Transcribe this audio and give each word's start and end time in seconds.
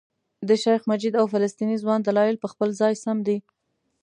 د 0.47 0.49
شیخ 0.63 0.81
مجید 0.91 1.13
او 1.21 1.25
فلسطیني 1.33 1.75
ځوان 1.83 1.99
دلایل 2.03 2.37
په 2.39 2.47
خپل 2.53 2.69
ځای 2.81 2.93
سم 3.03 3.17
دي. 3.27 3.37